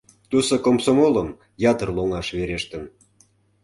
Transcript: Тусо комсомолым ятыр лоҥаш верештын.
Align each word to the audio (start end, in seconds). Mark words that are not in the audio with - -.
Тусо 0.29 0.55
комсомолым 0.65 1.29
ятыр 1.71 1.89
лоҥаш 1.97 2.27
верештын. 2.37 2.83